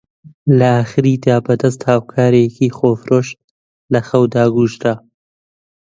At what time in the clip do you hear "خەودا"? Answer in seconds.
4.07-4.45